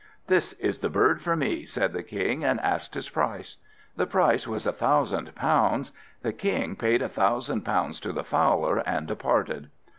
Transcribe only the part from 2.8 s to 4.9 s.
his price. The price was a